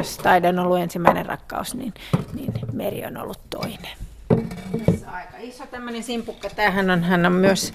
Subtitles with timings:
[0.00, 1.94] jos taide on ollut ensimmäinen rakkaus, niin,
[2.34, 3.96] niin meri on ollut toinen.
[4.86, 6.50] Tässä aika iso tämmöinen simpukka.
[6.50, 7.74] Tämähän on, hän on myös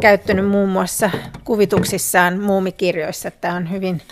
[0.00, 1.10] käyttänyt muun muassa
[1.44, 3.30] kuvituksissaan muumikirjoissa.
[3.30, 4.02] Tämä on hyvin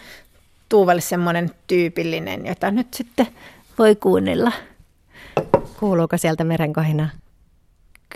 [0.68, 3.26] Tuuvalle semmoinen tyypillinen, jota nyt sitten
[3.78, 4.52] voi kuunnella.
[5.80, 7.08] Kuuluuko sieltä merenkohina?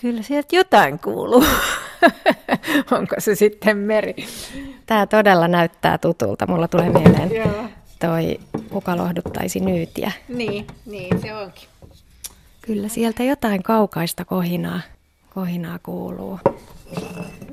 [0.01, 1.45] Kyllä sieltä jotain kuuluu.
[2.99, 4.15] Onko se sitten meri?
[4.87, 6.47] Tämä todella näyttää tutulta.
[6.47, 7.31] Mulla tulee mieleen
[7.99, 10.13] toi Kuka lohduttaisi nyytiä.
[10.29, 11.69] Niin, niin se onkin.
[12.63, 14.81] Kyllä sieltä jotain kaukaista kohinaa,
[15.35, 16.39] kohinaa kuuluu.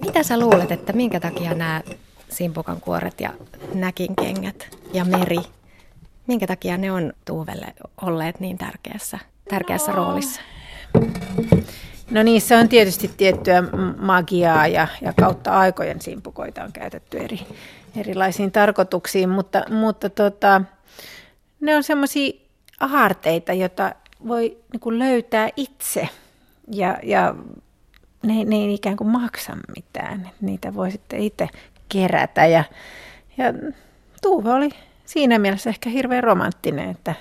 [0.05, 1.81] Mitä sä luulet, että minkä takia nämä
[2.29, 3.33] simpukan kuoret ja
[3.73, 5.39] näkin kengät ja meri,
[6.27, 9.97] minkä takia ne on Tuuvelle olleet niin tärkeässä, tärkeässä no.
[9.97, 10.41] roolissa?
[12.11, 13.63] No niissä on tietysti tiettyä
[13.97, 17.39] magiaa ja, ja kautta aikojen simpukoita on käytetty eri,
[17.95, 20.61] erilaisiin tarkoituksiin, mutta, mutta tota,
[21.59, 22.31] ne on semmoisia
[22.79, 23.95] aarteita, joita
[24.27, 26.09] voi niin löytää itse
[26.67, 27.35] ja, ja
[28.23, 30.29] ne, ne ei ikään kuin maksa mitään.
[30.41, 31.47] Niitä voi sitten itse
[31.89, 32.63] kerätä ja,
[33.37, 33.45] ja
[34.23, 34.69] Tuuve oli
[35.05, 37.15] siinä mielessä ehkä hirveän romanttinen, että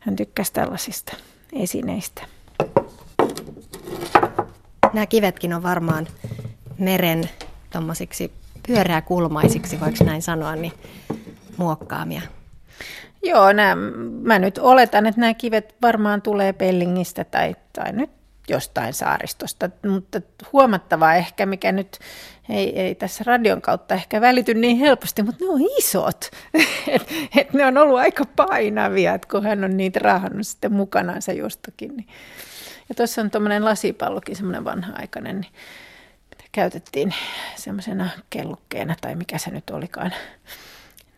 [0.00, 1.16] hän tykkäsi tällaisista
[1.52, 2.22] esineistä.
[4.92, 6.06] Nämä kivetkin on varmaan
[6.78, 7.30] meren
[8.60, 10.72] tuommoisiksi pyöreäkulmaisiksi, voiko näin sanoa, niin
[11.56, 12.22] muokkaamia.
[13.22, 13.76] Joo, nämä,
[14.22, 18.10] mä nyt oletan, että nämä kivet varmaan tulee Pellingistä tai, tai nyt
[18.48, 20.20] jostain saaristosta, mutta
[20.52, 21.98] huomattavaa ehkä, mikä nyt
[22.48, 26.30] ei, ei tässä radion kautta ehkä välity niin helposti, mutta ne on isot.
[26.88, 31.32] et, et ne on ollut aika painavia, että kun hän on niitä raahannut sitten mukanaansa
[31.32, 31.96] jostakin.
[31.96, 32.08] Niin.
[32.88, 35.52] Ja tuossa on tuommoinen lasipallokin, semmoinen vanha-aikainen, niin
[36.52, 37.14] käytettiin
[37.56, 40.12] semmoisena kellukkeena tai mikä se nyt olikaan.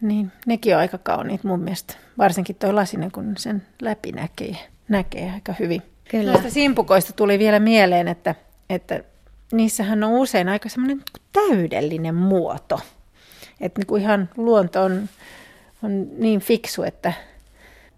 [0.00, 1.94] Niin, nekin on aika kauniit mun mielestä.
[2.18, 4.56] Varsinkin tuo lasinen, kun sen läpi näkee,
[4.88, 5.82] näkee aika hyvin.
[6.10, 6.32] Kyllä.
[6.32, 8.34] Noista simpukoista tuli vielä mieleen, että,
[8.70, 9.04] että
[9.52, 12.80] niissähän on usein aika semmoinen täydellinen muoto.
[13.60, 15.08] Että niin kuin ihan luonto on,
[15.82, 17.12] on niin fiksu, että,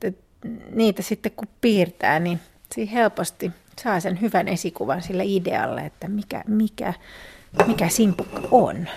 [0.03, 0.23] että
[0.71, 2.41] niitä sitten kun piirtää, niin
[2.75, 3.51] siinä helposti
[3.83, 6.95] saa sen hyvän esikuvan sille idealle, että mikä, mikä,
[7.67, 8.89] mikä simpukka on.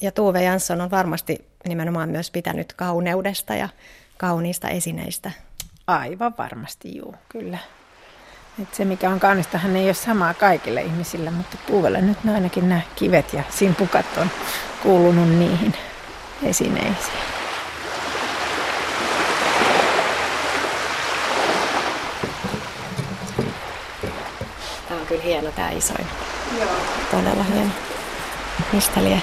[0.00, 3.68] Ja Tuve Jansson on varmasti nimenomaan myös pitänyt kauneudesta ja
[4.18, 5.30] kauniista esineistä.
[5.86, 7.58] Aivan varmasti, juu, kyllä.
[8.62, 12.68] Et se, mikä on kaunista, hän ei ole samaa kaikille ihmisille, mutta Tuuvelle nyt ainakin
[12.68, 14.30] nämä kivet ja simpukat on
[14.82, 15.74] kuulunut niihin
[16.42, 17.18] esineisiin.
[24.88, 26.06] Tämä on kyllä hieno tämä isoin.
[26.58, 26.70] Joo.
[27.10, 27.70] Todella hieno.
[28.72, 29.22] Mistä lie?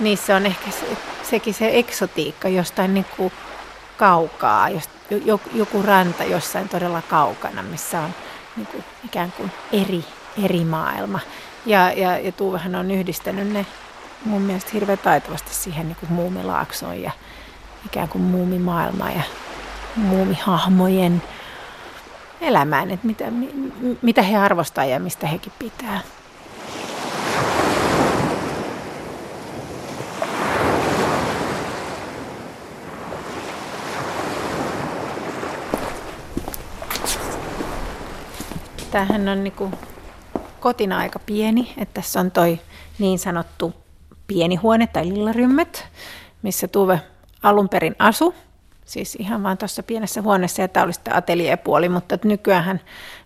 [0.00, 0.86] niissä on ehkä se,
[1.22, 3.32] sekin se eksotiikka jostain niin kuin
[3.96, 4.90] kaukaa, just,
[5.54, 8.10] joku ranta jossain todella kaukana, missä on
[8.56, 10.04] niin kuin ikään kuin eri,
[10.44, 11.20] eri maailma.
[11.66, 13.66] Ja, ja, ja Tuuvehan on yhdistänyt ne
[14.24, 17.10] mun mielestä hirveän taitavasti siihen niin kuin muumilaaksoon ja
[17.86, 19.22] ikään kuin muumimaailmaan ja
[19.96, 21.22] muumihahmojen
[22.40, 23.24] elämään, että mitä,
[24.02, 26.00] mitä he arvostaa ja mistä hekin pitää.
[38.90, 39.70] Tämähän on niinku
[40.60, 42.60] kotina aika pieni, että tässä on toi
[42.98, 43.74] niin sanottu
[44.28, 45.86] pieni huone tai lillarymmet,
[46.42, 47.00] missä Tuve
[47.42, 48.34] alun perin asu.
[48.84, 52.80] Siis ihan vaan tuossa pienessä huoneessa ja tämä oli sitten ateliepuoli, mutta nykyään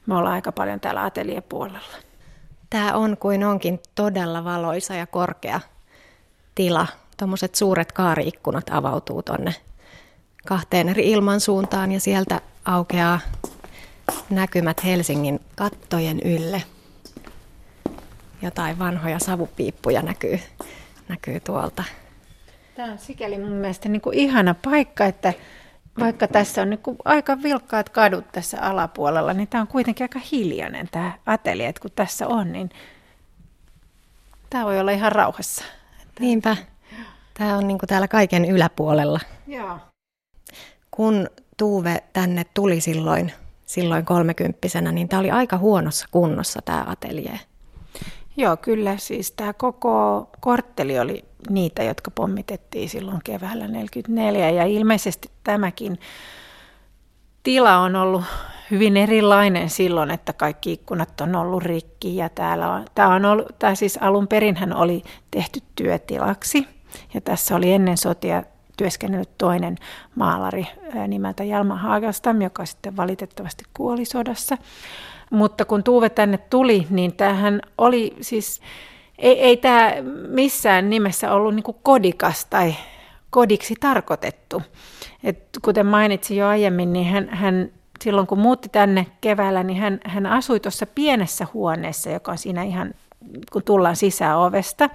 [0.07, 1.97] me ollaan aika paljon täällä ateliepuolella.
[2.71, 5.61] Tämä on kuin onkin todella valoisa ja korkea
[6.55, 6.87] tila.
[7.17, 9.55] Tuommoiset suuret kaariikkunat avautuu tonne
[10.47, 13.21] kahteen eri ilmansuuntaan ja sieltä aukeaa
[14.31, 16.63] näkymät Helsingin kattojen ylle.
[18.43, 20.41] Jotain vanhoja savupiippuja näkyy,
[21.13, 21.85] näkyy tuolta.
[22.75, 25.33] Tämä on sikäli mun mielestä niin kuin ihana paikka, että
[26.01, 30.21] vaikka tässä on niin kuin aika vilkkaat kadut tässä alapuolella, niin tämä on kuitenkin aika
[30.33, 32.71] hiljainen tämä atelia, että kun tässä on, niin
[34.51, 35.65] tämä voi olla ihan rauhassa.
[36.21, 36.57] Niinpä.
[37.35, 39.21] Tämä on niin kuin täällä kaiken yläpuolella.
[39.47, 39.79] Joo.
[40.91, 43.33] Kun Tuuve tänne tuli silloin
[43.67, 47.41] silloin kolmekymppisenä, niin tämä oli aika huonossa kunnossa tämä ateljee.
[48.37, 48.97] Joo, kyllä.
[48.97, 55.99] Siis tämä koko kortteli oli niitä, jotka pommitettiin silloin keväällä 1944 ja ilmeisesti tämäkin
[57.43, 58.25] tila on ollut
[58.71, 63.47] hyvin erilainen silloin, että kaikki ikkunat on ollut rikki ja täällä on, tämä on ollut,
[63.59, 66.69] tämä siis alun perin hän oli tehty työtilaksi
[67.15, 68.43] ja tässä oli ennen sotia
[68.77, 69.77] työskennellyt toinen
[70.15, 70.67] maalari
[71.09, 74.59] nimeltä Jalma Haagastam, joka sitten valitettavasti kuoli sodassa.
[75.33, 78.61] Mutta kun Tuuve tänne tuli, niin tämähän oli siis,
[79.19, 79.93] ei, ei tämä
[80.29, 82.75] missään nimessä ollut niin kodikas tai
[83.31, 84.63] kodiksi tarkoitettu.
[85.25, 87.71] Et kuten mainitsin jo aiemmin, niin hän, hän
[88.01, 92.63] silloin kun muutti tänne keväällä, niin hän, hän asui tuossa pienessä huoneessa, joka on siinä
[92.63, 92.95] ihan,
[93.53, 94.91] kun tullaan sisäovesta.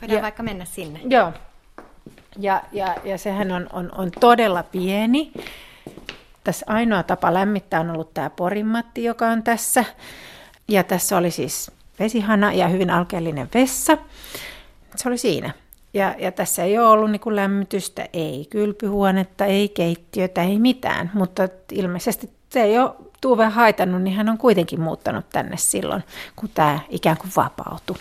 [0.00, 1.00] Voidaan ja, vaikka mennä sinne.
[1.08, 1.32] Joo.
[2.38, 5.32] Ja, ja, ja sehän on, on, on todella pieni.
[6.44, 9.84] Tässä ainoa tapa lämmittää on ollut tämä porimatti, joka on tässä.
[10.68, 13.98] Ja tässä oli siis vesihana ja hyvin alkeellinen vessa.
[14.96, 15.52] Se oli siinä.
[15.94, 21.10] Ja, ja tässä ei ole ollut niin lämmitystä, ei kylpyhuonetta, ei keittiötä, ei mitään.
[21.14, 22.90] Mutta ilmeisesti se ei ole
[23.20, 26.04] Tuve haitannut, niin hän on kuitenkin muuttanut tänne silloin,
[26.36, 27.96] kun tämä ikään kuin vapautui.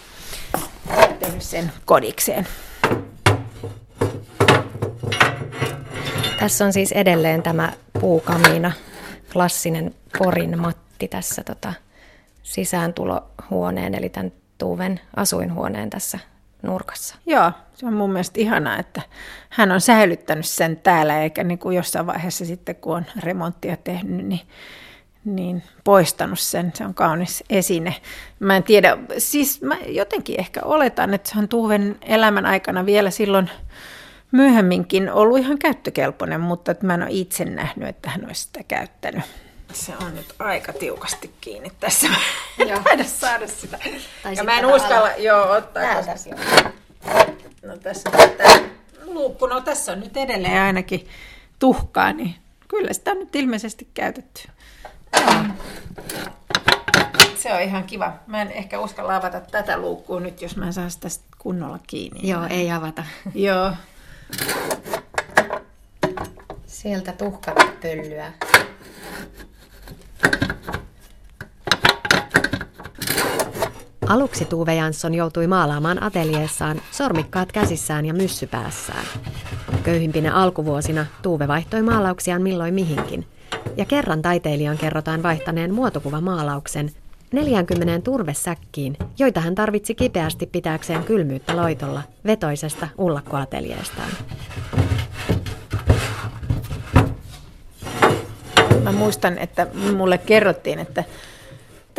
[1.19, 2.47] Tehnyt sen kodikseen.
[6.39, 8.71] Tässä on siis edelleen tämä puukamiina,
[9.33, 11.73] klassinen porin matti tässä tota,
[12.43, 16.19] sisääntulohuoneen, eli tämän Tuuven asuinhuoneen tässä
[16.61, 17.15] nurkassa.
[17.25, 19.01] Joo, se on mun mielestä ihanaa, että
[19.49, 24.25] hän on säilyttänyt sen täällä, eikä niin kuin jossain vaiheessa sitten, kun on remonttia tehnyt,
[24.25, 24.41] niin,
[25.25, 26.71] niin poistanut sen.
[26.75, 27.95] Se on kaunis esine.
[28.39, 33.09] Mä en tiedä, siis mä jotenkin ehkä oletan, että se on Tuuven elämän aikana vielä
[33.09, 33.49] silloin
[34.31, 38.63] myöhemminkin ollut ihan käyttökelpoinen, mutta että mä en ole itse nähnyt, että hän olisi sitä
[38.63, 39.23] käyttänyt.
[39.73, 42.07] Se on nyt aika tiukasti kiinni tässä.
[42.57, 43.79] Mä en saada sitä.
[44.23, 45.11] Tai ja mä en uskalla, ala.
[45.17, 45.83] joo, ottaa.
[45.83, 46.71] Täältä koska...
[47.65, 48.59] No tässä on tämä
[49.05, 49.47] luukku.
[49.47, 51.07] No tässä on nyt edelleen ainakin
[51.59, 52.35] tuhkaa, niin
[52.67, 54.47] kyllä sitä on nyt ilmeisesti käytetty.
[57.35, 58.13] Se on ihan kiva.
[58.27, 62.29] Mä en ehkä uskalla avata tätä luukkua nyt, jos mä en saa sitä kunnolla kiinni.
[62.29, 63.03] Joo, ei avata.
[63.35, 63.73] Joo.
[66.65, 68.31] Sieltä tuhkat pöllyä.
[74.07, 79.05] Aluksi Tuve Jansson joutui maalaamaan ateljeessaan sormikkaat käsissään ja myssypäässään.
[79.83, 83.27] Köyhimpinä alkuvuosina Tuve vaihtoi maalauksiaan milloin mihinkin.
[83.77, 86.91] Ja kerran taiteilijan kerrotaan vaihtaneen muotokuvamaalauksen
[87.31, 94.09] 40 turvesäkkiin, joita hän tarvitsi kipeästi pitääkseen kylmyyttä loitolla vetoisesta ullakkoateljeestaan.
[98.83, 99.67] Mä muistan, että
[99.97, 101.03] mulle kerrottiin, että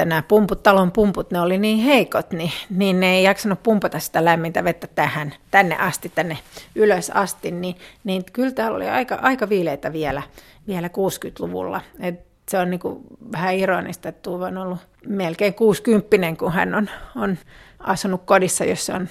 [0.01, 3.99] että nämä pumput, talon pumput, ne oli niin heikot, niin, niin ne ei jaksanut pumpata
[3.99, 6.39] sitä lämmintä vettä tähän, tänne asti, tänne
[6.75, 10.23] ylös asti, niin, niin kyllä täällä oli aika, aika viileitä vielä,
[10.69, 11.81] vielä 60-luvulla.
[12.01, 13.01] Et se on niin kuin
[13.33, 17.39] vähän ironista, että Tuuva on ollut melkein 60 kun hän on, on
[17.81, 19.09] asunut kodissa, jossa on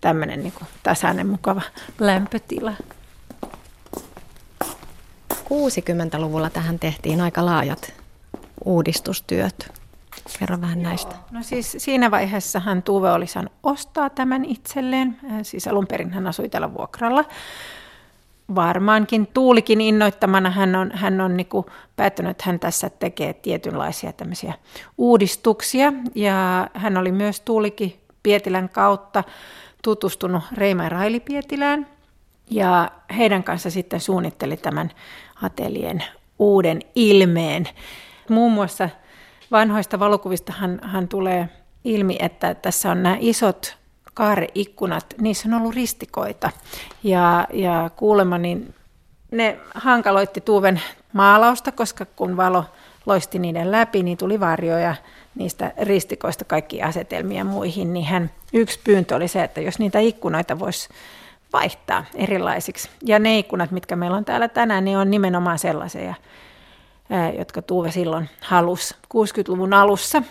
[0.00, 1.62] tämmöinen niin tasainen, mukava
[1.98, 2.72] lämpötila.
[5.34, 7.92] 60-luvulla tähän tehtiin aika laajat
[8.64, 9.72] uudistustyöt.
[10.38, 11.14] Kerro vähän näistä.
[11.30, 15.16] No siis siinä vaiheessahan Tuve oli saanut ostaa tämän itselleen.
[15.42, 17.24] Siis alun perin hän asui täällä vuokralla.
[18.54, 21.46] Varmaankin Tuulikin innoittamana hän on, hän on niin
[21.96, 24.54] päättänyt, että hän tässä tekee tietynlaisia tämmöisiä
[24.98, 25.92] uudistuksia.
[26.14, 29.24] Ja hän oli myös Tuulikin Pietilän kautta
[29.82, 31.86] tutustunut Reima Raili Pietilään.
[32.50, 34.90] Ja heidän kanssa sitten suunnitteli tämän
[35.42, 36.04] atelien
[36.38, 37.68] uuden ilmeen.
[38.28, 38.88] Muun muassa
[39.50, 41.48] vanhoista valokuvista hän, hän tulee
[41.84, 43.79] ilmi, että tässä on nämä isot
[44.14, 46.50] kaareikkunat, niissä on ollut ristikoita.
[47.04, 48.74] Ja, ja kuulemma niin
[49.30, 50.80] ne hankaloitti Tuuven
[51.12, 52.64] maalausta, koska kun valo
[53.06, 54.94] loisti niiden läpi, niin tuli varjoja
[55.34, 60.58] niistä ristikoista kaikki asetelmia muihin, niin hän, yksi pyyntö oli se, että jos niitä ikkunoita
[60.58, 60.88] voisi
[61.52, 62.90] vaihtaa erilaisiksi.
[63.04, 66.14] Ja ne ikkunat, mitkä meillä on täällä tänään, niin on nimenomaan sellaisia,
[67.38, 70.22] jotka Tuve silloin halusi 60-luvun alussa.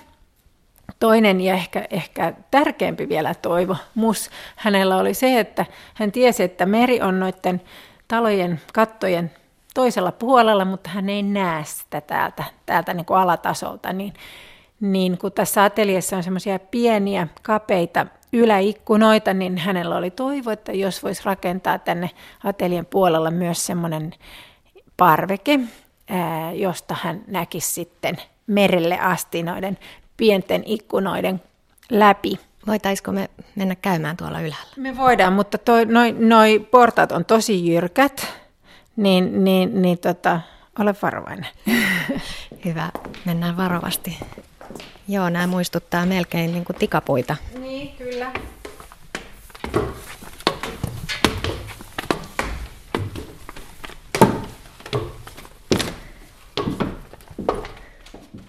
[1.00, 6.66] Toinen ja ehkä, ehkä tärkeämpi vielä toivo mus hänellä oli se, että hän tiesi, että
[6.66, 7.62] meri on noiden
[8.08, 9.32] talojen kattojen
[9.74, 14.14] toisella puolella, mutta hän ei näe sitä täältä, täältä niin kuin alatasolta, niin,
[14.80, 21.04] niin kun tässä ateliessa on semmoisia pieniä, kapeita yläikkunoita, niin hänellä oli toivo, että jos
[21.04, 22.10] voisi rakentaa tänne
[22.44, 24.14] atelien puolella myös semmoinen
[24.98, 25.60] parveke,
[26.54, 28.18] josta hän näkisi sitten
[28.48, 29.78] merelle asti noiden
[30.20, 31.42] pienten ikkunoiden
[31.90, 32.40] läpi.
[32.68, 34.74] Voitaisiko me mennä käymään tuolla ylhäällä?
[34.78, 35.58] Me voidaan, mutta
[35.88, 38.28] noin noi portaat on tosi jyrkät,
[38.96, 40.42] niin, niin, niin tota,
[40.80, 41.48] ole varovainen.
[42.66, 42.90] Hyvä,
[43.26, 44.20] mennään varovasti.
[45.08, 47.36] Joo, nämä muistuttaa melkein niin kuin tikapuita.
[47.60, 48.32] Niin, kyllä.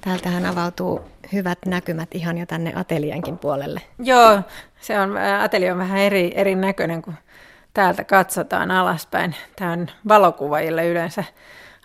[0.00, 1.00] Täältähän avautuu
[1.32, 3.80] hyvät näkymät ihan jo tänne atelienkin puolelle.
[3.98, 4.42] Joo,
[4.80, 7.14] se on, atelio on vähän eri, eri näköinen, kun
[7.74, 9.34] täältä katsotaan alaspäin.
[9.56, 11.24] Tämä on valokuvaajille yleensä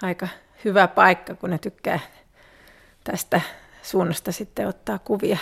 [0.02, 0.28] aika
[0.66, 2.00] hyvä paikka, kun ne tykkää
[3.04, 3.42] tästä
[3.84, 5.38] suunnasta sitten ottaa kuvia.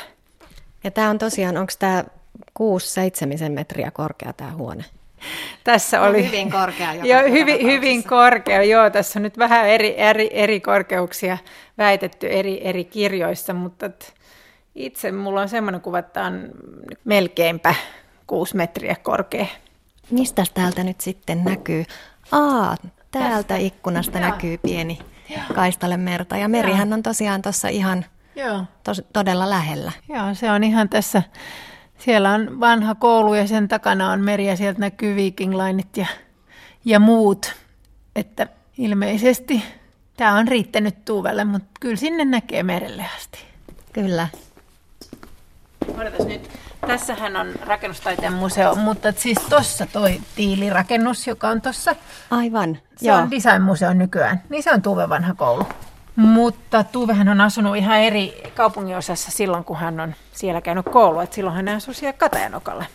[0.84, 2.04] Ja tämä on tosiaan, onko tämä
[2.60, 4.86] 6-7 metriä korkea tämä huone?
[5.64, 6.94] Tässä oli hyvin korkea.
[6.94, 8.90] Joka jo, hyvin, hyvin korkea, joo.
[8.90, 11.38] Tässä on nyt vähän eri, eri, eri korkeuksia
[11.78, 13.90] väitetty eri, eri kirjoissa, mutta
[14.76, 16.50] itse mulla on semmoinen kuva, että on
[17.06, 17.76] melkeinpä
[18.28, 19.46] kuusi metriä korkea.
[20.12, 21.86] Mistä täältä nyt sitten näkyy?
[22.32, 22.78] Aa,
[23.12, 23.58] täältä Tästä.
[23.58, 24.30] ikkunasta Joo.
[24.30, 25.00] näkyy pieni
[25.56, 26.38] kaistale merta.
[26.38, 28.64] Ja merihän on tosiaan tuossa ihan Joo.
[28.84, 29.92] Tos, todella lähellä.
[30.10, 31.24] Joo, se on ihan tässä
[32.06, 36.08] siellä on vanha koulu ja sen takana on meri ja sieltä näkyy Viking Lineit ja,
[36.86, 37.54] ja muut.
[38.16, 39.64] Että ilmeisesti
[40.18, 43.40] tämä on riittänyt Tuuvelle, mutta kyllä sinne näkee merelle asti.
[43.94, 44.28] Kyllä.
[45.98, 46.50] Odotas nyt.
[46.88, 51.96] Tässähän on rakennustaiteen museo, mutta siis tuossa toi tiilirakennus, joka on tuossa.
[52.32, 53.18] Aivan, Se joo.
[53.18, 54.42] on designmuseo nykyään.
[54.50, 55.66] Niin se on Tuve vanha koulu.
[56.16, 61.24] Mutta Tuvehän on asunut ihan eri kaupunginosassa silloin, kun hän on siellä käynyt koulua.
[61.24, 62.86] Et silloin hän asui siellä Katajanokalla.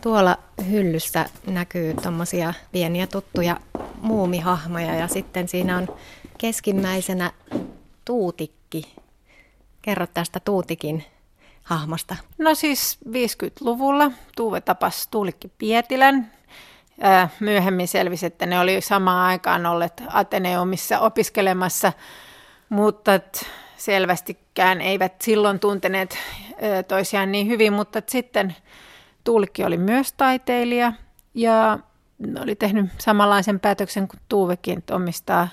[0.00, 0.38] Tuolla
[0.70, 3.56] hyllyssä näkyy tuommoisia pieniä tuttuja
[4.00, 5.88] muumihahmoja ja sitten siinä on
[6.38, 7.30] keskimmäisenä
[8.04, 8.94] tuutikki.
[9.82, 11.04] Kerro tästä tuutikin
[11.62, 12.16] hahmosta.
[12.38, 16.32] No siis 50-luvulla Tuuve tapasi Tuulikki Pietilän,
[17.40, 21.92] Myöhemmin selvisi, että ne oli samaan aikaan olleet Ateneumissa opiskelemassa,
[22.68, 23.20] mutta
[23.76, 26.18] selvästikään eivät silloin tunteneet
[26.88, 28.56] toisiaan niin hyvin, mutta sitten
[29.24, 30.92] Tuulikki oli myös taiteilija
[31.34, 31.78] ja
[32.42, 35.48] oli tehnyt samanlaisen päätöksen kuin Tuuvekin, että omistaa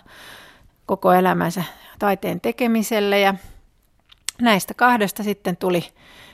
[0.86, 1.64] koko elämänsä
[2.00, 3.20] taiteen tekemiselle.
[3.20, 3.34] Ja
[4.42, 5.84] näistä kahdesta sitten tuli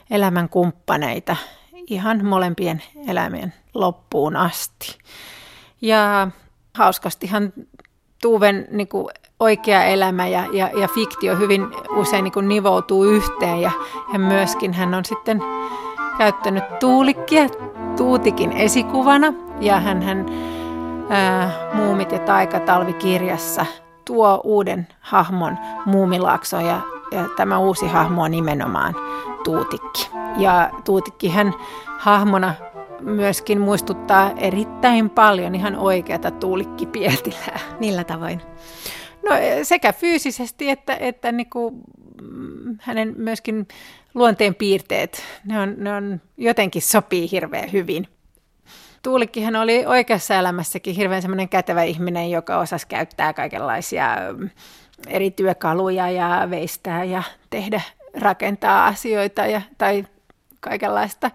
[0.09, 1.35] elämän kumppaneita
[1.87, 4.97] ihan molempien elämien loppuun asti.
[5.81, 6.27] Ja
[6.73, 7.53] hauskastihan
[8.21, 9.07] Tuuven niin kuin
[9.39, 13.71] oikea elämä ja, ja, ja fiktio hyvin usein niin kuin nivoutuu yhteen ja,
[14.13, 15.41] ja myöskin hän on sitten
[16.17, 17.49] käyttänyt tuulikkia
[17.97, 20.25] Tuutikin esikuvana ja hän, hän
[21.09, 23.65] ää, Muumit ja taikatalvikirjassa
[24.05, 28.95] tuo uuden hahmon Muumilaaksoon ja, ja tämä uusi hahmo on nimenomaan
[29.43, 30.09] Tuutikki.
[30.37, 31.53] Ja Tuutikkihän
[31.99, 32.53] hahmona
[32.99, 37.59] myöskin muistuttaa erittäin paljon ihan oikeata Tuulikki Pietilää.
[37.79, 38.41] Millä tavoin?
[39.23, 39.31] No
[39.63, 41.75] sekä fyysisesti että, että niin kuin,
[42.21, 43.67] mm, hänen myöskin
[44.13, 48.07] luonteen piirteet, ne on, ne on jotenkin sopii hirveän hyvin.
[49.03, 54.49] Tuulikkihan oli oikeassa elämässäkin hirveän semmoinen kätevä ihminen, joka osasi käyttää kaikenlaisia mm,
[55.07, 57.81] eri työkaluja ja veistää ja tehdä,
[58.19, 60.05] rakentaa asioita ja, tai
[60.59, 61.31] kaikenlaista.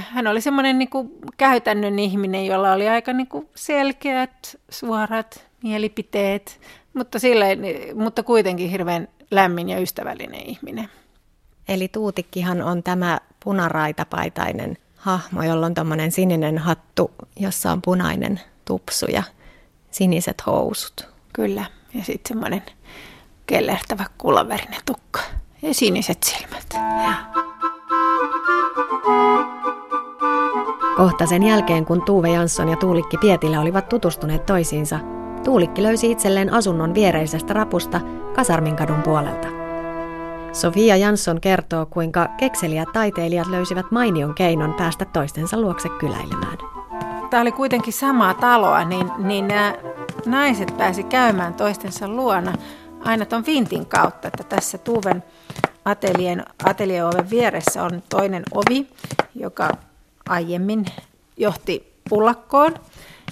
[0.00, 6.60] Hän oli semmoinen niin kuin käytännön ihminen, jolla oli aika niin kuin selkeät, suorat mielipiteet,
[6.94, 7.58] mutta, silleen,
[7.94, 10.88] mutta kuitenkin hirveän lämmin ja ystävällinen ihminen.
[11.68, 19.06] Eli Tuutikkihan on tämä punaraitapaitainen hahmo, jolla on tuommoinen sininen hattu, jossa on punainen tupsu
[19.06, 19.22] ja
[19.90, 21.08] siniset housut.
[21.32, 21.64] Kyllä,
[21.94, 22.62] ja sitten semmoinen
[23.46, 25.20] kellertävä kullavärinen tukka
[25.62, 26.66] ja siniset silmät.
[27.04, 27.14] Ja.
[31.00, 34.98] Kohta sen jälkeen, kun Tuuve Jansson ja Tuulikki Pietilä olivat tutustuneet toisiinsa,
[35.44, 38.00] Tuulikki löysi itselleen asunnon viereisestä rapusta
[38.34, 39.48] Kasarminkadun puolelta.
[40.52, 46.58] Sofia Jansson kertoo, kuinka kekseliät taiteilijat löysivät mainion keinon päästä toistensa luokse kyläilemään.
[47.30, 49.74] Tämä oli kuitenkin samaa taloa, niin, niin nämä
[50.26, 52.52] naiset pääsi käymään toistensa luona
[53.04, 55.22] aina tuon vintin kautta, että tässä Tuuven
[55.84, 58.88] atelien, atelieoven vieressä on toinen ovi,
[59.34, 59.70] joka
[60.30, 60.84] aiemmin
[61.36, 62.74] johti ullakkoon.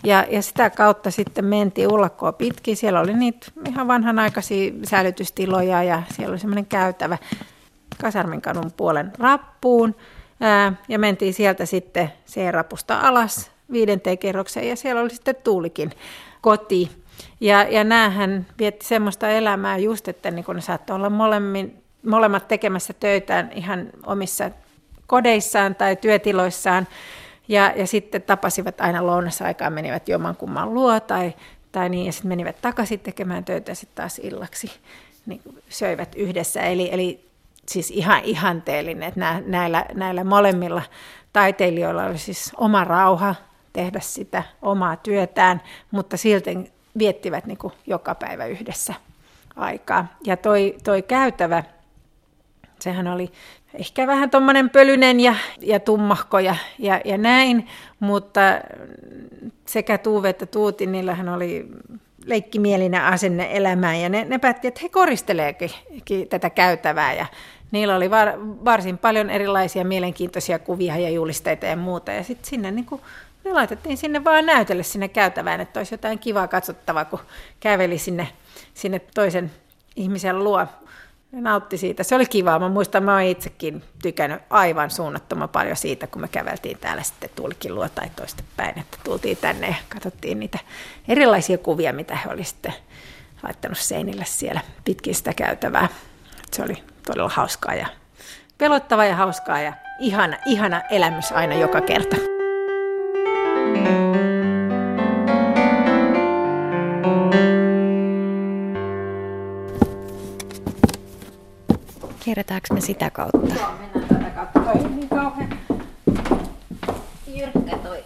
[0.05, 2.77] Ja, ja sitä kautta sitten mentiin ullakkoa pitkin.
[2.77, 7.19] Siellä oli niitä ihan vanhanaikaisia säilytystiloja ja siellä oli semmoinen käytävä
[8.01, 9.95] Kasarminkadun puolen rappuun.
[10.41, 15.91] Ää, ja mentiin sieltä sitten C-rapusta alas viidenteen kerrokseen ja siellä oli sitten Tuulikin
[16.41, 16.91] koti.
[17.41, 22.93] Ja, ja näähän vietti semmoista elämää just, että niin ne saattoi olla molemmin, molemmat tekemässä
[22.93, 24.51] töitään ihan omissa
[25.09, 26.87] kodeissaan tai työtiloissaan.
[27.49, 31.35] Ja, ja sitten tapasivat aina lounasaikaan, menivät jomankumman luo tai,
[31.73, 34.71] tai niin, ja sitten menivät takaisin tekemään töitä ja sitten taas illaksi
[35.27, 36.61] niin söivät yhdessä.
[36.63, 37.29] Eli, eli
[37.69, 40.83] siis ihan ihanteellinen, että nä, näillä, näillä molemmilla
[41.33, 43.35] taiteilijoilla oli siis oma rauha
[43.73, 48.95] tehdä sitä omaa työtään, mutta silti viettivät niin kuin joka päivä yhdessä
[49.57, 50.07] aikaa.
[50.25, 51.65] Ja toi, toi käytävä,
[52.81, 53.33] sehän oli
[53.75, 57.69] ehkä vähän tuommoinen pölynen ja, ja tummahko ja, ja, ja näin,
[58.01, 58.41] mutta
[59.67, 61.69] sekä Tuuve että Tuuti, niillähän oli
[62.25, 65.71] leikkimielinen asenne elämään ja ne, ne päätti, että he koristeleekin
[66.29, 67.27] tätä käytävää ja
[67.71, 68.33] niillä oli var,
[68.65, 73.01] varsin paljon erilaisia mielenkiintoisia kuvia ja julisteita ja muuta ja sitten sinne niin kuin,
[73.45, 77.21] ne laitettiin sinne vaan näytelle sinne käytävään, että olisi jotain kivaa katsottavaa, kun
[77.61, 78.29] käveli sinne,
[78.75, 79.51] sinne toisen
[79.97, 80.67] ihmisen luo.
[81.33, 82.03] Ne nautti siitä.
[82.03, 82.59] Se oli kivaa.
[82.59, 87.31] Mä muistan, mä oon itsekin tykännyt aivan suunnattoman paljon siitä, kun me käveltiin täällä sitten
[87.37, 90.59] Tuulikin luo tai toistepäin, että tultiin tänne ja katsottiin niitä
[91.09, 92.75] erilaisia kuvia, mitä he oli sitten
[93.43, 95.89] laittanut seinille siellä pitkin sitä käytävää.
[96.53, 97.87] Se oli todella hauskaa ja
[98.59, 102.38] pelottava ja hauskaa ja ihana, ihana elämys aina joka kerta.
[112.39, 113.39] Kierretäänkö me sitä kautta?
[113.39, 114.61] Joo, mennään tätä kautta.
[114.61, 115.59] Toi niin kauhean
[117.27, 118.05] jyrkkä toi.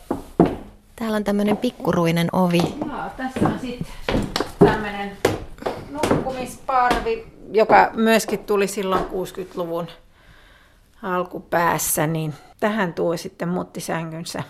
[0.96, 2.58] Täällä on tämmöinen pikkuruinen ovi.
[2.58, 3.86] Joo, tässä on sitten
[4.58, 5.16] tämmöinen
[5.90, 9.88] nukkumisparvi, joka myöskin tuli silloin 60-luvun
[11.02, 14.42] alkupäässä, niin tähän tuo sitten muttisänkynsä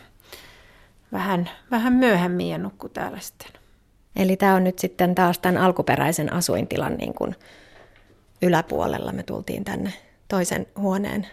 [1.13, 3.49] vähän, vähän myöhemmin ja nukku täällä sitten.
[4.17, 7.37] Eli tämä on nyt sitten taas tämän alkuperäisen asuintilan niin kuin
[8.43, 9.13] yläpuolella.
[9.13, 9.93] Me tultiin tänne
[10.29, 11.27] toisen huoneen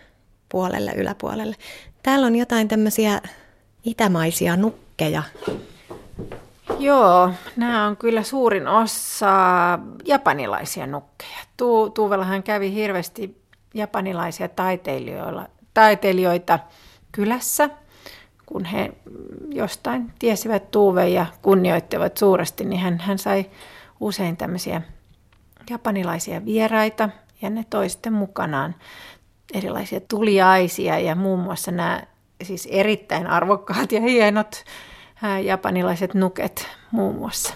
[0.49, 1.55] puolelle, yläpuolelle.
[2.03, 3.21] Täällä on jotain tämmöisiä
[3.83, 5.23] itämaisia nukkeja.
[6.79, 9.33] Joo, nämä on kyllä suurin osa
[10.05, 11.37] japanilaisia nukkeja.
[11.57, 13.41] Tu- Tuuvellahan kävi hirveästi
[13.73, 16.59] japanilaisia taiteilijoita, taiteilijoita
[17.11, 17.69] kylässä,
[18.45, 18.91] kun he
[19.49, 23.45] jostain tiesivät Tuuven ja kunnioittivat suuresti, niin hän, hän sai
[23.99, 24.81] usein tämmöisiä
[25.69, 27.09] japanilaisia vieraita
[27.41, 28.75] ja ne toi sitten mukanaan
[29.53, 32.03] erilaisia tuliaisia ja muun muassa nämä
[32.43, 34.63] siis erittäin arvokkaat ja hienot
[35.43, 37.53] japanilaiset nuket muun muassa.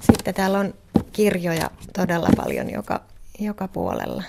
[0.00, 0.74] Sitten täällä on
[1.12, 3.00] kirjoja todella paljon joka,
[3.38, 4.22] joka puolella.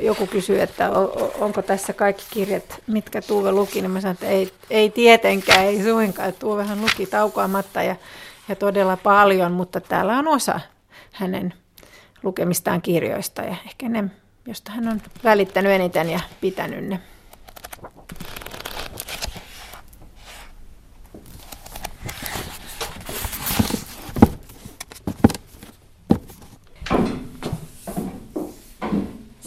[0.00, 0.90] Joku kysyy, että
[1.38, 5.82] onko tässä kaikki kirjat, mitkä Tuuve luki, niin mä sanoin, että ei, ei tietenkään, ei
[5.82, 6.32] suinkaan.
[6.32, 7.96] Tuuvehan luki taukoamatta ja,
[8.48, 10.60] ja todella paljon, mutta täällä on osa
[11.12, 11.54] hänen
[12.22, 14.04] lukemistaan kirjoista ja ehkä ne,
[14.46, 17.00] josta hän on välittänyt eniten ja pitänyt ne.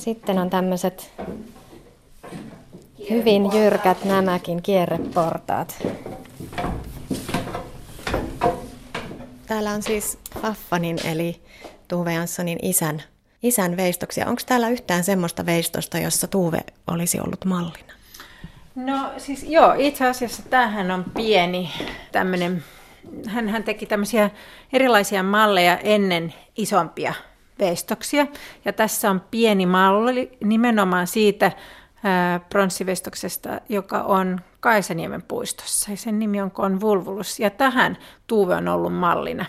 [0.06, 1.12] Sitten on tämmöiset
[3.10, 5.88] hyvin jyrkät nämäkin kierreportaat.
[9.48, 11.42] Täällä on siis Faffanin eli
[11.88, 13.04] Tuve Janssonin isän,
[13.44, 14.28] isän veistoksia.
[14.28, 17.94] Onko täällä yhtään semmoista veistosta, jossa Tuve olisi ollut mallina?
[18.76, 21.72] No siis joo, itse asiassa tämähän on pieni
[22.12, 22.64] tämmöinen,
[23.28, 24.30] hän, hän teki tämmöisiä
[24.74, 27.14] erilaisia malleja ennen isompia
[27.60, 28.28] veistoksia.
[28.66, 31.52] Ja tässä on pieni malli nimenomaan siitä
[32.50, 35.92] pronssivestoksesta, joka on Kaisaniemen puistossa.
[35.92, 37.40] Ja sen nimi on Convulvulus.
[37.40, 39.46] Ja tähän Tuuve on ollut mallina.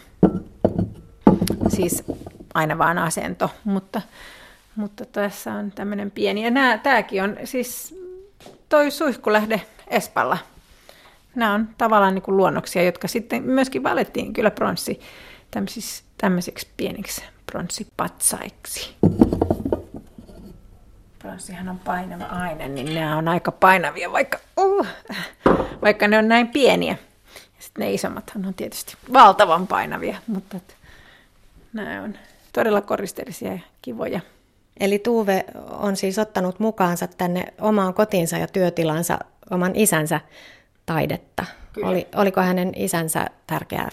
[1.69, 2.05] Siis
[2.55, 4.03] aina vaan asento, mutta,
[4.77, 6.45] mutta tässä on tämmöinen pieni.
[6.45, 7.99] Ja nämä, tämäkin on siis
[8.69, 10.39] toi suihkulähde Espalla.
[11.35, 15.01] Nämä on tavallaan niin kuin luonnoksia, jotka sitten myöskin valettiin kyllä pronssi
[16.19, 18.97] tämmöisiksi pieniksi pronssipatsaiksi.
[21.19, 24.87] Pronssihan on painava aine, niin nämä on aika painavia, vaikka, uh,
[25.83, 26.97] vaikka ne on näin pieniä.
[27.35, 30.61] Ja sitten ne isommathan on tietysti valtavan painavia, mutta
[31.73, 32.15] nämä on
[32.53, 34.21] todella koristeellisia ja kivoja.
[34.81, 39.19] Eli Tuuve on siis ottanut mukaansa tänne omaan kotiinsa ja työtilansa
[39.51, 40.21] oman isänsä
[40.87, 41.45] taidetta.
[41.83, 43.89] Oli, oliko hänen isänsä tärkeä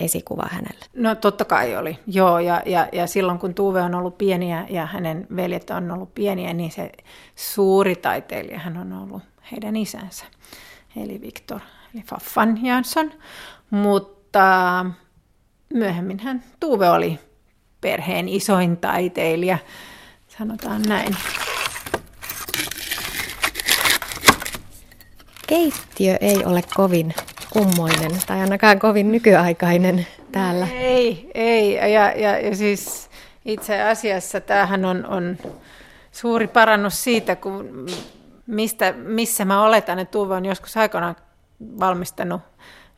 [0.00, 0.84] esikuva hänelle?
[0.96, 2.38] No totta kai oli, joo.
[2.38, 6.52] Ja, ja, ja silloin kun Tuve on ollut pieniä ja hänen veljet on ollut pieniä,
[6.52, 6.92] niin se
[7.36, 10.24] suuri taiteilija hän on ollut heidän isänsä,
[10.96, 11.60] eli Viktor,
[11.94, 13.12] eli Faffan Jansson.
[13.70, 14.86] Mutta
[15.74, 17.18] myöhemmin hän Tuve oli
[17.80, 19.58] perheen isoin taiteilija,
[20.28, 21.16] sanotaan näin.
[25.46, 27.14] Keittiö ei ole kovin
[27.50, 30.68] kummoinen tai ainakaan kovin nykyaikainen täällä.
[30.74, 31.74] Ei, ei.
[31.74, 33.10] Ja, ja, ja siis
[33.44, 35.38] itse asiassa tämähän on, on
[36.12, 37.86] suuri parannus siitä, kun
[38.46, 41.16] mistä, missä mä oletan, että Tuve on joskus aikanaan
[41.80, 42.40] valmistanut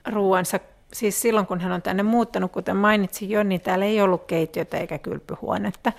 [0.09, 0.61] ruoansa.
[0.93, 4.77] Siis silloin, kun hän on tänne muuttanut, kuten mainitsin jo, niin täällä ei ollut keittiötä
[4.77, 5.93] eikä kylpyhuonetta.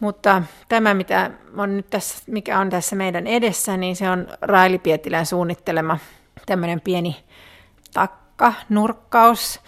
[0.00, 4.78] Mutta tämä, mitä on nyt tässä, mikä on tässä meidän edessä, niin se on Raili
[4.78, 5.98] Pietilän suunnittelema
[6.46, 7.16] tämmöinen pieni
[7.94, 9.60] takka, nurkkaus,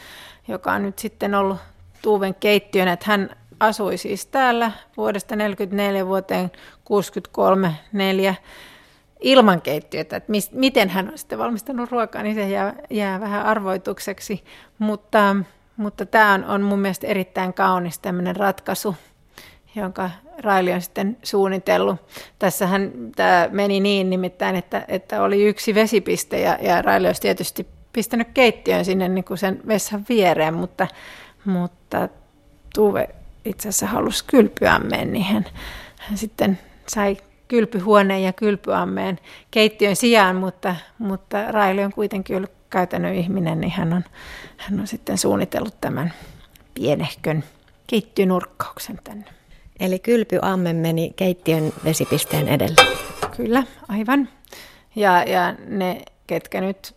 [0.49, 1.59] joka on nyt sitten ollut
[2.03, 3.31] Tuuven keittiön, että hän
[3.61, 6.51] asui siis täällä vuodesta 1944 vuoteen
[6.85, 8.35] 63 4
[9.21, 13.47] ilman keittiötä, että mis, miten hän on sitten valmistanut ruokaa, niin se jää, jää vähän
[13.47, 14.45] arvoitukseksi,
[14.79, 15.37] mutta,
[15.77, 18.97] mutta tämä on, on mun mielestä erittäin kaunis tämmöinen ratkaisu,
[19.75, 21.97] jonka Raili on sitten suunnitellut.
[22.39, 27.67] Tässähän tämä meni niin nimittäin, että, että oli yksi vesipiste ja, ja Raili olisi tietysti
[27.92, 30.87] pistänyt keittiön sinne niin kuin sen vessan viereen, mutta,
[31.44, 32.09] mutta
[32.74, 33.09] Tuve
[33.44, 35.44] itse asiassa halusi kylpyammeen, niin hän,
[35.98, 37.16] hän sitten sai
[37.48, 39.18] kylpyhuoneen ja kylpyammeen
[39.50, 44.05] keittiön sijaan, mutta, mutta Raili on kuitenkin ollut käytännön ihminen, niin hän on,
[44.57, 46.12] hän on sitten suunnitellut tämän
[46.74, 47.44] pienehkön
[47.87, 49.24] keittiönurkkauksen tänne.
[49.81, 52.87] Eli kylpyamme meni keittiön vesipisteen edelle.
[53.37, 54.28] Kyllä, aivan.
[54.96, 56.94] Ja, ja ne, ketkä nyt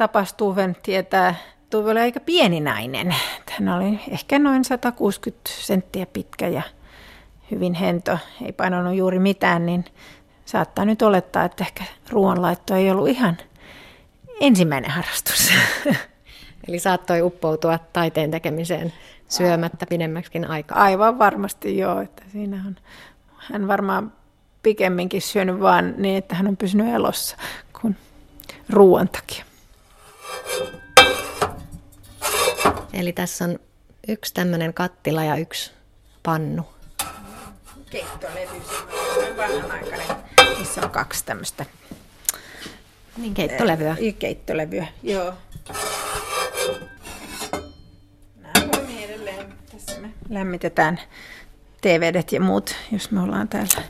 [0.00, 1.34] tapas Tuven, tietää,
[1.70, 3.14] Tuve oli aika pieni nainen.
[3.50, 6.62] Hän oli ehkä noin 160 senttiä pitkä ja
[7.50, 9.84] hyvin hento, ei painanut juuri mitään, niin
[10.44, 13.38] saattaa nyt olettaa, että ehkä ruoanlaitto ei ollut ihan
[14.40, 15.52] ensimmäinen harrastus.
[16.68, 18.92] Eli saattoi uppoutua taiteen tekemiseen
[19.28, 20.82] syömättä pidemmäksikin aikaa.
[20.82, 22.76] Aivan varmasti joo, että siinä on,
[23.36, 24.12] hän varmaan
[24.62, 27.36] pikemminkin syönyt vaan niin, että hän on pysynyt elossa
[27.80, 27.96] kuin
[28.68, 29.49] ruoan takia.
[32.92, 33.58] Eli tässä on
[34.08, 35.72] yksi tämmöinen kattila ja yksi
[36.22, 36.62] pannu.
[37.90, 38.62] Keittolevy,
[39.36, 40.16] vanhanaikainen,
[40.58, 41.66] missä on kaksi tämmöistä
[43.16, 43.96] niin, keittolevyä.
[44.18, 45.34] Keittolevyä, joo.
[50.30, 51.00] lämmitetään
[51.80, 53.82] TVdet ja muut, jos me ollaan täällä.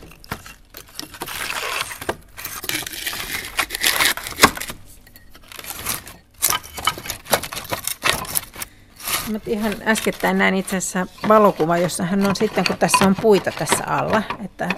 [9.33, 13.53] Mutta ihan äskettäin näin itse asiassa valokuva, jossa hän on sitten, kun tässä on puita
[13.59, 14.69] tässä alla, että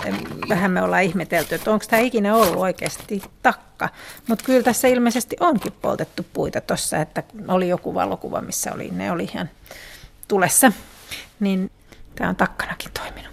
[0.48, 3.88] vähän me ollaan ihmetelty, että onko tämä ikinä ollut oikeasti takka.
[4.28, 9.12] Mutta kyllä tässä ilmeisesti onkin poltettu puita tuossa, että oli joku valokuva, missä oli, ne
[9.12, 9.50] oli ihan
[10.28, 10.72] tulessa.
[11.40, 11.70] Niin
[12.14, 13.32] Tämä on takkanakin toiminut.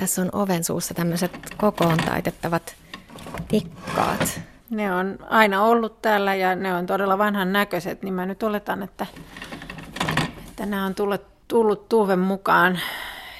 [0.00, 2.74] Tässä on oven suussa tämmöiset kokoon taitettavat
[3.48, 4.40] tikkaat.
[4.70, 8.82] Ne on aina ollut täällä ja ne on todella vanhan näköiset, niin mä nyt oletan,
[8.82, 9.06] että,
[10.48, 12.78] että nämä on tullut tullut Tuuven mukaan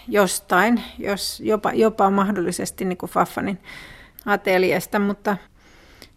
[0.09, 3.59] jostain, jos jopa, jopa mahdollisesti niin kuin Faffanin
[4.27, 5.37] ateliesta, mutta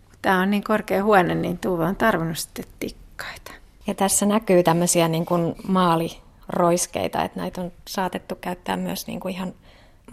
[0.05, 3.51] kun tämä on niin korkea huone, niin Tuuve on tarvinnut sitten tikkaita.
[3.87, 9.33] Ja tässä näkyy tämmöisiä niin kuin maaliroiskeita, että näitä on saatettu käyttää myös niin kuin
[9.33, 9.53] ihan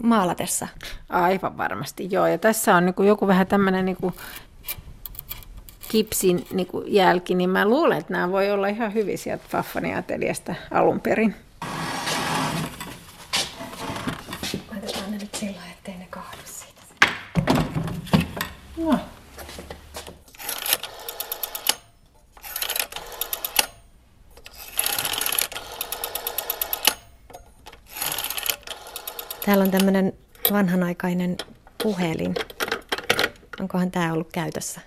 [0.03, 0.67] maalatessa.
[1.09, 2.27] Aivan varmasti, joo.
[2.27, 4.13] Ja tässä on niin kuin joku vähän tämmöinen niin kuin
[5.89, 9.97] kipsin niin kuin jälki, niin mä luulen, että nämä voi olla ihan hyvin sieltä Faffanin
[9.97, 11.35] ateliasta alun perin.
[18.77, 18.99] No.
[29.45, 30.13] Täällä on tämmöinen
[30.51, 31.37] vanhanaikainen
[31.83, 32.35] puhelin.
[33.59, 34.81] Onkohan tämä ollut käytössä?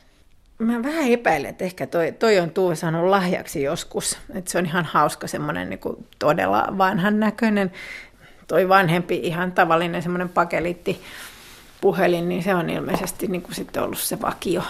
[0.58, 4.18] Mä vähän epäilen, että ehkä toi, toi on Tuve saanut lahjaksi joskus.
[4.34, 5.80] Että se on ihan hauska semmoinen niin
[6.18, 7.72] todella vanhan näköinen.
[8.48, 11.00] Toi vanhempi ihan tavallinen semmoinen pakelitti
[11.80, 14.62] puhelin, niin se on ilmeisesti niin kuin sitten ollut se vakio.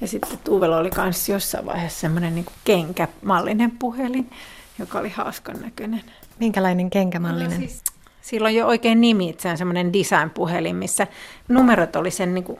[0.00, 4.30] Ja sitten Tuuvella oli myös jossain vaiheessa semmoinen niin kenkämallinen puhelin,
[4.78, 6.02] joka oli hauskan näköinen.
[6.38, 7.60] Minkälainen kenkämallinen?
[7.60, 7.82] No, siis,
[8.22, 11.06] silloin jo oikein nimi, että se on semmoinen design-puhelin, missä
[11.48, 12.58] numerot oli sen niin kuin,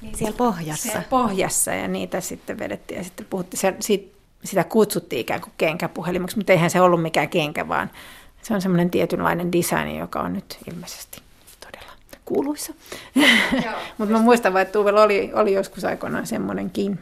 [0.00, 0.82] niin siellä pohjassa.
[0.82, 4.14] Siellä pohjassa ja niitä sitten vedettiin ja sitten puhuttiin, se, siitä,
[4.44, 7.90] sitä kutsuttiin ikään kuin kenkäpuhelimeksi, mutta eihän se ollut mikään kenkä, vaan
[8.42, 11.22] se on semmoinen tietynlainen design, joka on nyt ilmeisesti
[11.60, 11.92] todella
[12.24, 12.74] kuuluisa.
[13.98, 16.98] Mutta mä muistan vaan, että Tuuvella oli, oli joskus aikoinaan semmoinenkin.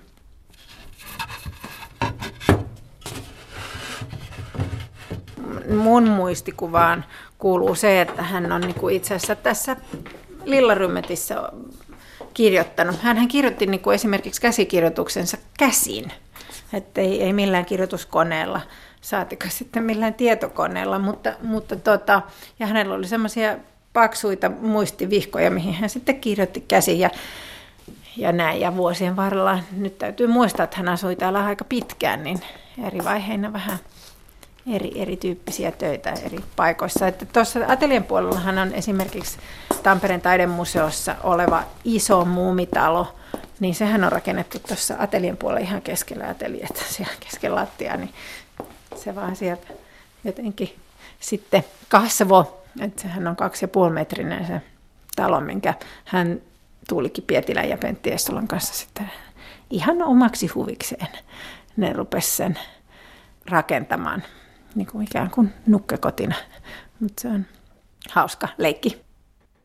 [5.77, 7.05] Mun muistikuvaan
[7.43, 9.77] kuuluu se, että hän on niin itse asiassa tässä
[10.45, 11.43] Lillarymetissä
[12.35, 13.01] kirjoittanut.
[13.01, 16.13] Hän kirjoitti niin kuin esimerkiksi käsikirjoituksensa käsin,
[16.73, 18.61] että ei, ei millään kirjoituskoneella,
[19.01, 22.23] saatika sitten millään tietokoneella, mutta, mutta tota,
[22.59, 23.57] ja hänellä oli semmoisia
[23.93, 27.11] paksuita muistivihkoja, mihin hän sitten kirjoitti käsin ja,
[28.17, 28.61] ja näin.
[28.61, 32.41] Ja vuosien varrella, nyt täytyy muistaa, että hän asui täällä aika pitkään, niin
[32.87, 33.79] eri vaiheina vähän
[34.75, 37.07] eri, erityyppisiä töitä eri paikoissa.
[37.07, 39.39] Että tuossa atelien puolellahan on esimerkiksi
[39.83, 43.15] Tampereen taidemuseossa oleva iso muumitalo,
[43.61, 48.15] niin sehän on rakennettu tuossa atelien puolella ihan keskellä atelieta, siellä keskellä lattiaa, niin
[48.97, 49.67] se vaan sieltä
[50.25, 50.77] jotenkin
[51.21, 54.61] sitten kasvo, että sehän on kaksi ja puoli metrinen se
[55.17, 56.41] talo, minkä hän
[56.89, 59.11] Tuulikki Pietilän ja Pentti Essolan kanssa sitten
[59.71, 61.09] ihan omaksi huvikseen.
[61.77, 62.59] Ne rupesi sen
[63.51, 64.23] rakentamaan
[64.75, 66.35] niin kuin ikään kuin nukkekotina.
[67.01, 67.47] Mutta se on
[68.11, 69.03] hauska leikki.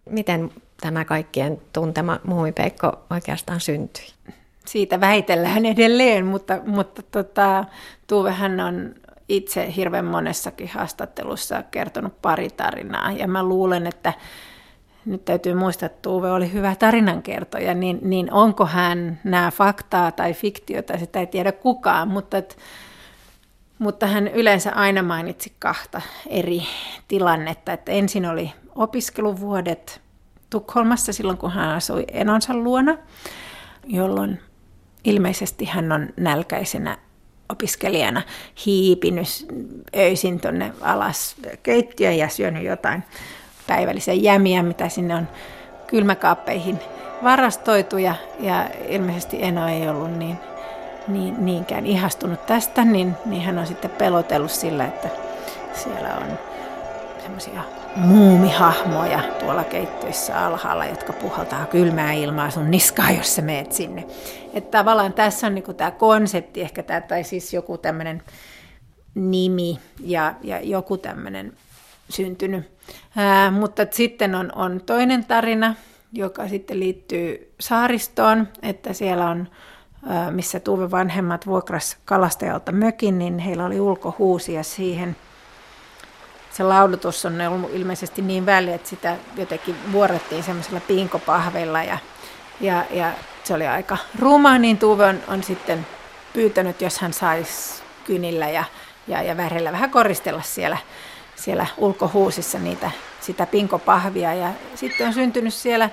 [0.10, 4.06] Miten tämä kaikkien tuntema muumipeikko oikeastaan syntyi?
[4.66, 7.66] Siitä väitellään edelleen, mutta, mutta tota,
[8.08, 8.96] Tuuvehän on
[9.30, 13.12] itse hirveän monessakin haastattelussa kertonut pari tarinaa.
[13.12, 14.14] Ja mä luulen, että
[15.06, 20.34] nyt täytyy muistaa, että Tuuve oli hyvä tarinankertoja, niin, niin onko hän nämä faktaa tai
[20.34, 22.56] fiktiota, sitä ei tiedä kukaan, mutta että
[23.80, 26.64] mutta hän yleensä aina mainitsi kahta eri
[27.08, 27.74] tilannetta.
[27.74, 30.02] Että ensin oli opiskeluvuodet
[30.50, 32.98] Tukholmassa silloin, kun hän asui enonsa luona,
[33.88, 34.40] jolloin
[35.04, 36.98] ilmeisesti hän on nälkäisenä
[37.50, 38.22] opiskelijana
[38.66, 39.28] hiipinyt
[39.96, 43.04] öisin tuonne alas keittiöön ja syönyt jotain
[43.68, 45.28] päivällisiä jämiä, mitä sinne on
[45.88, 46.80] kylmäkaappeihin
[47.24, 50.38] varastoitu ja, ja ilmeisesti Eno ei ollut niin
[51.08, 55.10] niin, niinkään ihastunut tästä, niin, niin hän on sitten pelotellut sillä, että
[55.74, 56.40] siellä on
[57.22, 57.64] semmoisia
[57.96, 64.08] muumihahmoja tuolla keittiössä alhaalla, jotka puhaltaa kylmää ilmaa sun niskaa, jos sä meet sinne.
[64.54, 68.24] Että tavallaan tässä on niinku tämä konsepti, ehkä tämä, tai siis joku tämmöinen
[69.16, 71.54] nimi ja, ja joku tämmöinen
[72.10, 72.72] syntynyt.
[73.16, 75.76] Ää, mutta sitten on, on toinen tarina,
[76.14, 79.48] joka sitten liittyy saaristoon, että siellä on
[80.32, 85.16] missä Tuve vanhemmat vuokras kalastajalta mökin, niin heillä oli ulkohuusi ja siihen
[86.52, 91.98] se laudutus on ollut ilmeisesti niin väliä, että sitä jotenkin vuorettiin semmoisella pinkopahveilla ja,
[92.62, 93.12] ja, ja
[93.44, 95.88] se oli aika ruma, niin Tuve on, on sitten
[96.34, 98.64] pyytänyt, jos hän saisi kynillä ja,
[99.08, 100.78] ja, ja värillä vähän koristella siellä,
[101.36, 102.92] siellä ulkohuusissa niitä,
[103.22, 104.34] sitä pinkopahvia.
[104.34, 105.90] Ja sitten on syntynyt siellä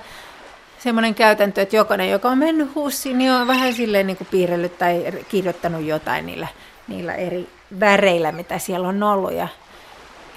[0.79, 4.77] semmoinen käytäntö, että jokainen, joka on mennyt hussiin, niin on vähän silleen niin kuin piirrellyt
[4.77, 6.47] tai kirjoittanut jotain niillä,
[6.87, 9.33] niillä eri väreillä, mitä siellä on ollut.
[9.33, 9.47] Ja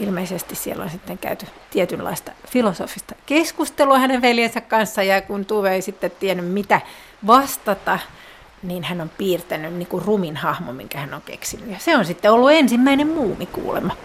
[0.00, 5.82] ilmeisesti siellä on sitten käyty tietynlaista filosofista keskustelua hänen veljensä kanssa, ja kun Tuve ei
[5.82, 6.80] sitten tiennyt, mitä
[7.26, 7.98] vastata,
[8.62, 11.70] niin hän on piirtänyt niin kuin rumin hahmo, minkä hän on keksinyt.
[11.70, 13.96] Ja se on sitten ollut ensimmäinen muumi kuulemma.